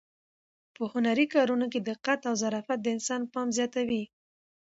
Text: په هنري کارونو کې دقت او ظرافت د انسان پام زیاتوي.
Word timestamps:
په 0.75 0.83
هنري 0.93 1.25
کارونو 1.33 1.65
کې 1.73 1.79
دقت 1.89 2.19
او 2.29 2.33
ظرافت 2.41 2.79
د 2.81 2.87
انسان 2.95 3.21
پام 3.33 3.47
زیاتوي. 3.57 4.03